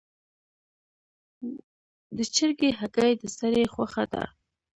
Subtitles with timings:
[2.17, 4.23] د چرګې هګۍ د سړي خوښه ده.